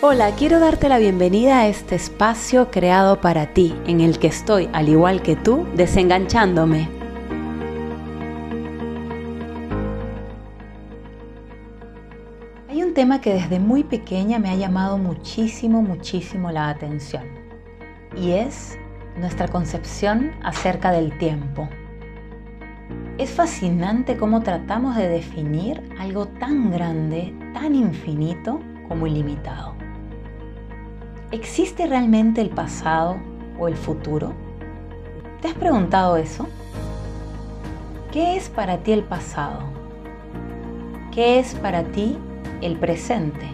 Hola, 0.00 0.30
quiero 0.36 0.60
darte 0.60 0.88
la 0.88 0.98
bienvenida 0.98 1.58
a 1.58 1.66
este 1.66 1.96
espacio 1.96 2.70
creado 2.70 3.20
para 3.20 3.52
ti, 3.52 3.74
en 3.88 4.00
el 4.00 4.20
que 4.20 4.28
estoy, 4.28 4.70
al 4.72 4.88
igual 4.88 5.22
que 5.22 5.34
tú, 5.34 5.66
desenganchándome. 5.74 6.88
Hay 12.68 12.80
un 12.84 12.94
tema 12.94 13.20
que 13.20 13.34
desde 13.34 13.58
muy 13.58 13.82
pequeña 13.82 14.38
me 14.38 14.50
ha 14.50 14.54
llamado 14.54 14.98
muchísimo, 14.98 15.82
muchísimo 15.82 16.52
la 16.52 16.68
atención, 16.68 17.24
y 18.16 18.30
es 18.30 18.78
nuestra 19.16 19.48
concepción 19.48 20.30
acerca 20.44 20.92
del 20.92 21.18
tiempo. 21.18 21.68
Es 23.18 23.30
fascinante 23.32 24.16
cómo 24.16 24.44
tratamos 24.44 24.94
de 24.94 25.08
definir 25.08 25.82
algo 25.98 26.28
tan 26.28 26.70
grande, 26.70 27.34
tan 27.52 27.74
infinito 27.74 28.60
como 28.86 29.08
ilimitado. 29.08 29.77
¿Existe 31.30 31.86
realmente 31.86 32.40
el 32.40 32.48
pasado 32.48 33.18
o 33.58 33.68
el 33.68 33.76
futuro? 33.76 34.32
¿Te 35.42 35.48
has 35.48 35.54
preguntado 35.54 36.16
eso? 36.16 36.48
¿Qué 38.10 38.38
es 38.38 38.48
para 38.48 38.78
ti 38.78 38.92
el 38.92 39.04
pasado? 39.04 39.58
¿Qué 41.12 41.38
es 41.38 41.54
para 41.56 41.82
ti 41.82 42.16
el 42.62 42.78
presente? 42.78 43.46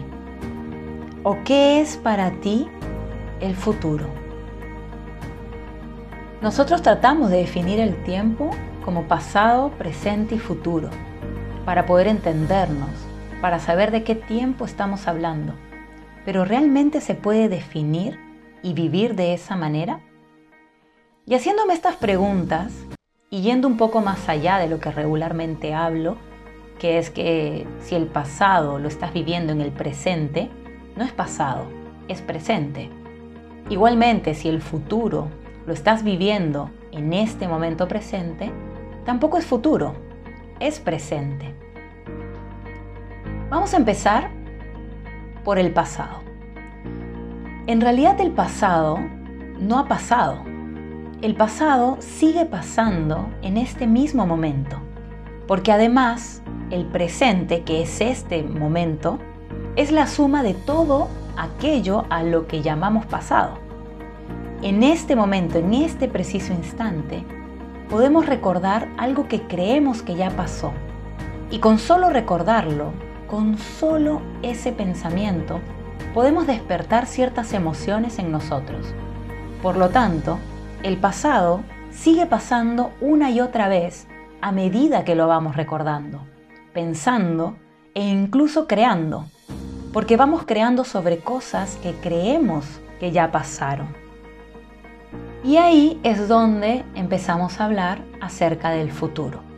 ¿O 1.23 1.35
qué 1.43 1.81
es 1.81 1.97
para 1.97 2.31
ti 2.39 2.69
el 3.41 3.57
futuro? 3.57 4.05
Nosotros 6.41 6.81
tratamos 6.81 7.29
de 7.29 7.39
definir 7.39 7.81
el 7.81 8.01
tiempo 8.03 8.51
como 8.85 9.03
pasado, 9.03 9.71
presente 9.71 10.35
y 10.35 10.39
futuro, 10.39 10.91
para 11.65 11.85
poder 11.85 12.07
entendernos, 12.07 12.91
para 13.41 13.59
saber 13.59 13.91
de 13.91 14.05
qué 14.05 14.15
tiempo 14.15 14.63
estamos 14.63 15.09
hablando 15.09 15.51
pero 16.25 16.43
¿realmente 16.43 16.99
se 16.99 17.13
puede 17.13 17.47
definir 17.47 18.19
y 18.63 18.73
vivir 18.73 19.15
de 19.15 19.33
esa 19.33 19.55
manera? 19.55 20.01
Y 21.25 21.35
haciéndome 21.35 21.73
estas 21.73 21.95
preguntas 21.95 22.73
y 23.29 23.41
yendo 23.41 23.67
un 23.67 23.77
poco 23.77 24.01
más 24.01 24.27
allá 24.27 24.57
de 24.57 24.67
lo 24.67 24.79
que 24.79 24.91
regularmente 24.91 25.73
hablo, 25.73 26.17
que 26.79 26.97
es 26.97 27.09
que 27.09 27.67
si 27.79 27.95
el 27.95 28.07
pasado 28.07 28.79
lo 28.79 28.87
estás 28.87 29.13
viviendo 29.13 29.53
en 29.53 29.61
el 29.61 29.71
presente, 29.71 30.49
no 30.95 31.03
es 31.03 31.11
pasado, 31.11 31.65
es 32.07 32.21
presente. 32.21 32.89
Igualmente, 33.69 34.33
si 34.33 34.49
el 34.49 34.61
futuro 34.61 35.29
lo 35.65 35.73
estás 35.73 36.03
viviendo 36.03 36.69
en 36.91 37.13
este 37.13 37.47
momento 37.47 37.87
presente, 37.87 38.51
tampoco 39.05 39.37
es 39.37 39.45
futuro, 39.45 39.95
es 40.59 40.79
presente. 40.79 41.53
Vamos 43.49 43.73
a 43.73 43.77
empezar 43.77 44.34
por 45.45 45.59
el 45.59 45.71
pasado. 45.71 46.23
En 47.67 47.79
realidad 47.79 48.19
el 48.19 48.31
pasado 48.31 48.99
no 49.59 49.79
ha 49.79 49.87
pasado. 49.87 50.43
El 51.21 51.35
pasado 51.35 51.97
sigue 51.99 52.45
pasando 52.45 53.29
en 53.41 53.55
este 53.55 53.87
mismo 53.87 54.27
momento, 54.27 54.77
porque 55.47 55.71
además 55.71 56.41
el 56.71 56.85
presente, 56.85 57.61
que 57.61 57.83
es 57.83 58.01
este 58.01 58.43
momento, 58.43 59.19
es 59.75 59.91
la 59.91 60.07
suma 60.07 60.43
de 60.43 60.55
todo 60.55 61.07
aquello 61.37 62.05
a 62.09 62.23
lo 62.23 62.47
que 62.47 62.61
llamamos 62.61 63.05
pasado. 63.05 63.53
En 64.61 64.83
este 64.83 65.15
momento, 65.15 65.59
en 65.59 65.73
este 65.73 66.07
preciso 66.07 66.53
instante, 66.53 67.23
podemos 67.89 68.25
recordar 68.25 68.89
algo 68.97 69.27
que 69.27 69.43
creemos 69.43 70.01
que 70.01 70.15
ya 70.15 70.31
pasó. 70.31 70.73
Y 71.51 71.59
con 71.59 71.77
solo 71.77 72.09
recordarlo, 72.09 72.93
con 73.27 73.57
solo 73.57 74.21
ese 74.41 74.71
pensamiento 74.71 75.59
podemos 76.13 76.47
despertar 76.47 77.07
ciertas 77.07 77.53
emociones 77.53 78.19
en 78.19 78.31
nosotros. 78.31 78.85
Por 79.61 79.77
lo 79.77 79.89
tanto, 79.89 80.39
el 80.83 80.97
pasado 80.97 81.61
sigue 81.91 82.25
pasando 82.25 82.91
una 83.01 83.31
y 83.31 83.41
otra 83.41 83.67
vez 83.67 84.07
a 84.41 84.51
medida 84.51 85.03
que 85.03 85.15
lo 85.15 85.27
vamos 85.27 85.55
recordando, 85.55 86.21
pensando 86.73 87.55
e 87.93 88.03
incluso 88.03 88.67
creando, 88.67 89.25
porque 89.91 90.17
vamos 90.17 90.43
creando 90.45 90.83
sobre 90.83 91.19
cosas 91.19 91.77
que 91.81 91.93
creemos 91.93 92.65
que 92.99 93.11
ya 93.11 93.31
pasaron. 93.31 93.87
Y 95.43 95.57
ahí 95.57 95.99
es 96.03 96.27
donde 96.27 96.83
empezamos 96.95 97.59
a 97.59 97.65
hablar 97.65 98.03
acerca 98.19 98.71
del 98.71 98.91
futuro. 98.91 99.54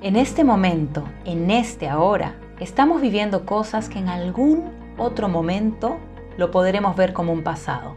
En 0.00 0.14
este 0.14 0.44
momento, 0.44 1.02
en 1.24 1.50
este 1.50 1.88
ahora, 1.88 2.36
estamos 2.60 3.00
viviendo 3.00 3.44
cosas 3.44 3.88
que 3.88 3.98
en 3.98 4.08
algún 4.08 4.70
otro 4.96 5.28
momento 5.28 5.96
lo 6.36 6.52
podremos 6.52 6.94
ver 6.94 7.12
como 7.12 7.32
un 7.32 7.42
pasado, 7.42 7.96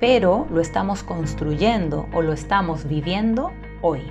pero 0.00 0.46
lo 0.50 0.62
estamos 0.62 1.02
construyendo 1.02 2.06
o 2.14 2.22
lo 2.22 2.32
estamos 2.32 2.88
viviendo 2.88 3.50
hoy. 3.82 4.10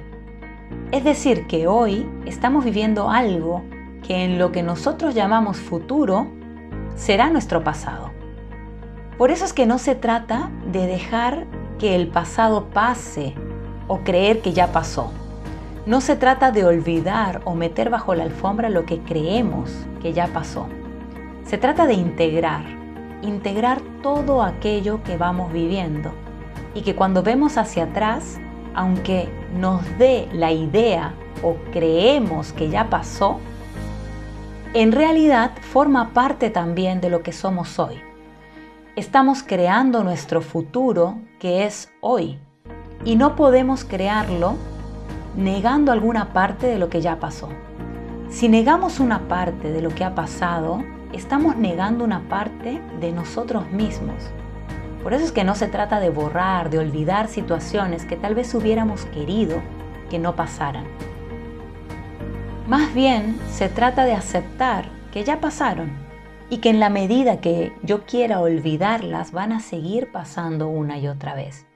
Es 0.91 1.03
decir, 1.03 1.47
que 1.47 1.65
hoy 1.65 2.07
estamos 2.27 2.65
viviendo 2.65 3.09
algo 3.09 3.63
que 4.05 4.25
en 4.25 4.37
lo 4.37 4.51
que 4.51 4.61
nosotros 4.61 5.15
llamamos 5.15 5.57
futuro 5.57 6.27
será 6.95 7.31
nuestro 7.31 7.63
pasado. 7.63 8.11
Por 9.17 9.31
eso 9.31 9.43
es 9.43 9.53
que 9.53 9.65
no 9.65 9.79
se 9.79 9.95
trata 9.95 10.51
de 10.71 10.85
dejar 10.85 11.47
que 11.79 11.95
el 11.95 12.09
pasado 12.09 12.69
pase 12.69 13.33
o 13.87 14.01
creer 14.01 14.43
que 14.43 14.53
ya 14.53 14.71
pasó. 14.71 15.11
No 15.85 15.99
se 15.99 16.15
trata 16.15 16.51
de 16.51 16.63
olvidar 16.63 17.41
o 17.43 17.55
meter 17.55 17.89
bajo 17.89 18.15
la 18.15 18.23
alfombra 18.23 18.69
lo 18.69 18.85
que 18.85 18.99
creemos 18.99 19.69
que 20.01 20.13
ya 20.13 20.27
pasó. 20.27 20.67
Se 21.43 21.57
trata 21.57 21.85
de 21.87 21.93
integrar, 21.93 22.63
integrar 23.21 23.81
todo 24.01 24.43
aquello 24.43 25.03
que 25.03 25.17
vamos 25.17 25.51
viviendo 25.51 26.13
y 26.73 26.83
que 26.83 26.95
cuando 26.95 27.21
vemos 27.21 27.57
hacia 27.57 27.83
atrás, 27.83 28.39
aunque 28.73 29.27
nos 29.59 29.81
dé 29.97 30.29
la 30.31 30.53
idea 30.53 31.15
o 31.41 31.57
creemos 31.73 32.53
que 32.53 32.69
ya 32.69 32.89
pasó, 32.89 33.41
en 34.73 34.93
realidad 34.93 35.51
forma 35.73 36.13
parte 36.13 36.49
también 36.49 37.01
de 37.01 37.09
lo 37.09 37.23
que 37.23 37.33
somos 37.33 37.77
hoy. 37.77 37.99
Estamos 38.95 39.43
creando 39.43 40.01
nuestro 40.05 40.41
futuro 40.41 41.17
que 41.39 41.65
es 41.65 41.91
hoy 41.99 42.39
y 43.03 43.17
no 43.17 43.35
podemos 43.35 43.83
crearlo 43.83 44.55
negando 45.35 45.91
alguna 45.91 46.33
parte 46.33 46.67
de 46.67 46.77
lo 46.77 46.89
que 46.89 47.01
ya 47.01 47.19
pasó. 47.19 47.49
Si 48.29 48.49
negamos 48.49 48.99
una 48.99 49.27
parte 49.27 49.71
de 49.71 49.81
lo 49.81 49.89
que 49.89 50.03
ha 50.03 50.15
pasado, 50.15 50.83
estamos 51.11 51.55
negando 51.55 52.03
una 52.03 52.21
parte 52.29 52.81
de 52.99 53.11
nosotros 53.11 53.69
mismos. 53.71 54.31
Por 55.03 55.13
eso 55.13 55.25
es 55.25 55.31
que 55.31 55.43
no 55.43 55.55
se 55.55 55.67
trata 55.67 55.99
de 55.99 56.09
borrar, 56.09 56.69
de 56.69 56.79
olvidar 56.79 57.27
situaciones 57.27 58.05
que 58.05 58.15
tal 58.15 58.35
vez 58.35 58.53
hubiéramos 58.53 59.05
querido 59.05 59.61
que 60.09 60.17
no 60.17 60.35
pasaran. 60.35 60.85
Más 62.67 62.93
bien 62.93 63.37
se 63.51 63.67
trata 63.67 64.05
de 64.05 64.13
aceptar 64.13 64.85
que 65.11 65.23
ya 65.23 65.41
pasaron 65.41 65.91
y 66.49 66.57
que 66.57 66.69
en 66.69 66.79
la 66.79 66.89
medida 66.89 67.41
que 67.41 67.73
yo 67.83 68.05
quiera 68.05 68.39
olvidarlas 68.39 69.31
van 69.31 69.51
a 69.51 69.59
seguir 69.59 70.11
pasando 70.11 70.69
una 70.69 70.97
y 70.97 71.07
otra 71.07 71.35
vez. 71.35 71.67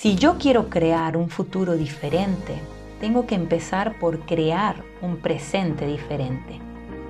Si 0.00 0.14
yo 0.14 0.38
quiero 0.38 0.70
crear 0.70 1.14
un 1.14 1.28
futuro 1.28 1.76
diferente, 1.76 2.54
tengo 3.02 3.26
que 3.26 3.34
empezar 3.34 3.98
por 3.98 4.20
crear 4.20 4.82
un 5.02 5.18
presente 5.18 5.86
diferente. 5.86 6.58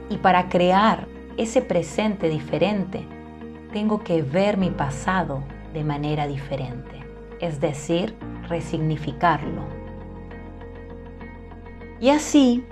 Y 0.09 0.17
para 0.17 0.49
crear 0.49 1.07
ese 1.37 1.63
presente 1.63 2.29
diferente, 2.29 3.07
tengo 3.73 4.03
que 4.03 4.23
ver 4.23 4.57
mi 4.57 4.71
pasado 4.71 5.45
de 5.73 5.85
manera 5.85 6.27
diferente, 6.27 7.07
es 7.39 7.61
decir, 7.61 8.17
resignificarlo. 8.49 9.63
Y 12.01 12.09
así 12.09 12.65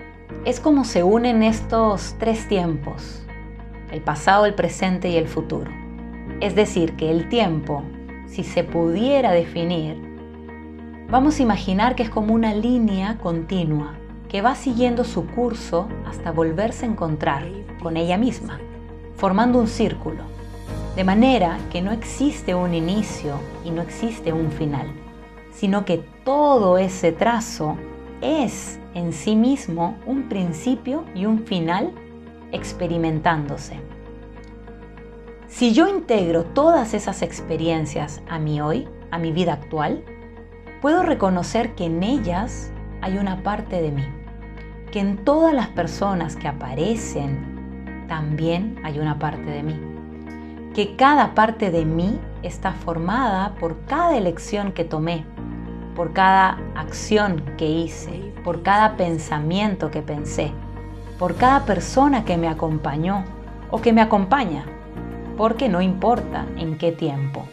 es 0.44 0.58
como 0.58 0.84
se 0.84 1.04
unen 1.04 1.44
estos 1.44 2.16
tres 2.18 2.48
tiempos, 2.48 3.24
el 3.92 4.00
pasado, 4.00 4.46
el 4.46 4.54
presente 4.54 5.10
y 5.10 5.16
el 5.16 5.28
futuro. 5.28 5.70
Es 6.40 6.56
decir, 6.56 6.96
que 6.96 7.08
el 7.08 7.28
tiempo, 7.28 7.84
si 8.26 8.42
se 8.42 8.64
pudiera 8.64 9.30
definir, 9.30 10.07
Vamos 11.10 11.40
a 11.40 11.42
imaginar 11.42 11.94
que 11.94 12.02
es 12.02 12.10
como 12.10 12.34
una 12.34 12.52
línea 12.52 13.16
continua 13.16 13.94
que 14.28 14.42
va 14.42 14.54
siguiendo 14.54 15.04
su 15.04 15.26
curso 15.26 15.88
hasta 16.06 16.32
volverse 16.32 16.84
a 16.84 16.90
encontrar 16.90 17.48
con 17.82 17.96
ella 17.96 18.18
misma, 18.18 18.60
formando 19.16 19.58
un 19.58 19.68
círculo, 19.68 20.24
de 20.96 21.04
manera 21.04 21.56
que 21.70 21.80
no 21.80 21.92
existe 21.92 22.54
un 22.54 22.74
inicio 22.74 23.36
y 23.64 23.70
no 23.70 23.80
existe 23.80 24.34
un 24.34 24.52
final, 24.52 24.86
sino 25.50 25.86
que 25.86 26.04
todo 26.26 26.76
ese 26.76 27.10
trazo 27.12 27.78
es 28.20 28.78
en 28.92 29.14
sí 29.14 29.34
mismo 29.34 29.96
un 30.04 30.28
principio 30.28 31.04
y 31.14 31.24
un 31.24 31.46
final 31.46 31.90
experimentándose. 32.52 33.80
Si 35.48 35.72
yo 35.72 35.88
integro 35.88 36.44
todas 36.44 36.92
esas 36.92 37.22
experiencias 37.22 38.20
a 38.28 38.38
mi 38.38 38.60
hoy, 38.60 38.86
a 39.10 39.16
mi 39.16 39.32
vida 39.32 39.54
actual, 39.54 40.04
puedo 40.80 41.02
reconocer 41.02 41.74
que 41.74 41.86
en 41.86 42.02
ellas 42.02 42.72
hay 43.00 43.18
una 43.18 43.42
parte 43.42 43.82
de 43.82 43.90
mí, 43.90 44.06
que 44.92 45.00
en 45.00 45.16
todas 45.24 45.54
las 45.54 45.68
personas 45.68 46.36
que 46.36 46.48
aparecen 46.48 48.04
también 48.08 48.80
hay 48.84 48.98
una 48.98 49.18
parte 49.18 49.44
de 49.44 49.62
mí. 49.62 49.80
que 50.74 50.94
cada 50.94 51.34
parte 51.34 51.72
de 51.72 51.84
mí 51.84 52.20
está 52.44 52.72
formada 52.72 53.56
por 53.56 53.84
cada 53.86 54.16
elección 54.16 54.70
que 54.70 54.84
tomé, 54.84 55.24
por 55.96 56.12
cada 56.12 56.58
acción 56.76 57.42
que 57.56 57.68
hice, 57.68 58.32
por 58.44 58.62
cada 58.62 58.96
pensamiento 58.96 59.90
que 59.90 60.02
pensé, 60.02 60.52
por 61.18 61.34
cada 61.34 61.64
persona 61.64 62.24
que 62.24 62.36
me 62.36 62.46
acompañó 62.46 63.24
o 63.72 63.80
que 63.80 63.92
me 63.92 64.00
acompaña, 64.00 64.66
porque 65.36 65.68
no 65.68 65.82
importa 65.82 66.46
en 66.56 66.78
qué 66.78 66.92
tiempo. 66.92 67.48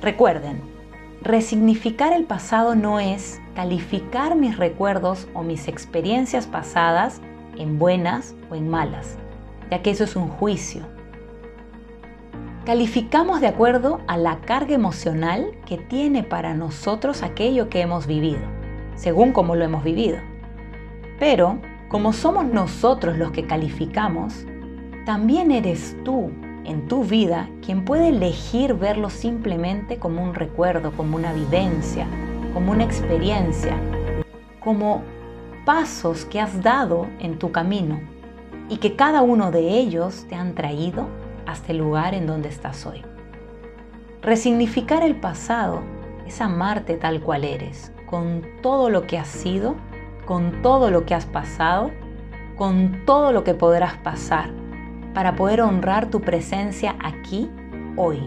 Recuerden, 0.00 0.73
resignificar 1.24 2.12
el 2.12 2.24
pasado 2.24 2.74
no 2.74 3.00
es 3.00 3.40
calificar 3.54 4.36
mis 4.36 4.58
recuerdos 4.58 5.26
o 5.32 5.42
mis 5.42 5.68
experiencias 5.68 6.46
pasadas 6.46 7.22
en 7.56 7.78
buenas 7.78 8.34
o 8.50 8.54
en 8.54 8.68
malas, 8.68 9.16
ya 9.70 9.80
que 9.80 9.90
eso 9.90 10.04
es 10.04 10.16
un 10.16 10.28
juicio. 10.28 10.82
Calificamos 12.66 13.40
de 13.40 13.46
acuerdo 13.46 14.00
a 14.06 14.18
la 14.18 14.40
carga 14.40 14.74
emocional 14.74 15.50
que 15.66 15.78
tiene 15.78 16.22
para 16.22 16.54
nosotros 16.54 17.22
aquello 17.22 17.70
que 17.70 17.80
hemos 17.80 18.06
vivido, 18.06 18.42
según 18.94 19.32
cómo 19.32 19.54
lo 19.54 19.64
hemos 19.64 19.82
vivido. 19.82 20.18
Pero, 21.18 21.58
como 21.88 22.12
somos 22.12 22.44
nosotros 22.44 23.16
los 23.16 23.30
que 23.30 23.46
calificamos, 23.46 24.46
también 25.06 25.50
eres 25.50 25.96
tú 26.04 26.30
en 26.64 26.88
tu 26.88 27.04
vida 27.04 27.48
quien 27.64 27.84
puede 27.84 28.08
elegir 28.08 28.74
verlo 28.74 29.10
simplemente 29.10 29.98
como 29.98 30.22
un 30.22 30.34
recuerdo, 30.34 30.92
como 30.92 31.16
una 31.16 31.32
vivencia, 31.32 32.06
como 32.52 32.72
una 32.72 32.84
experiencia, 32.84 33.76
como 34.60 35.02
pasos 35.64 36.24
que 36.24 36.40
has 36.40 36.62
dado 36.62 37.06
en 37.18 37.38
tu 37.38 37.52
camino 37.52 38.00
y 38.68 38.78
que 38.78 38.96
cada 38.96 39.22
uno 39.22 39.50
de 39.50 39.78
ellos 39.78 40.26
te 40.28 40.34
han 40.34 40.54
traído 40.54 41.08
hasta 41.46 41.72
el 41.72 41.78
lugar 41.78 42.14
en 42.14 42.26
donde 42.26 42.48
estás 42.48 42.86
hoy. 42.86 43.02
Resignificar 44.22 45.02
el 45.02 45.16
pasado 45.16 45.82
es 46.26 46.40
amarte 46.40 46.96
tal 46.96 47.20
cual 47.20 47.44
eres, 47.44 47.92
con 48.08 48.42
todo 48.62 48.88
lo 48.88 49.06
que 49.06 49.18
has 49.18 49.28
sido, 49.28 49.76
con 50.24 50.62
todo 50.62 50.90
lo 50.90 51.04
que 51.04 51.14
has 51.14 51.26
pasado, 51.26 51.90
con 52.56 53.04
todo 53.04 53.32
lo 53.32 53.44
que 53.44 53.52
podrás 53.52 53.98
pasar, 53.98 54.50
para 55.14 55.36
poder 55.36 55.62
honrar 55.62 56.10
tu 56.10 56.20
presencia 56.20 56.96
aquí, 57.02 57.48
hoy, 57.96 58.18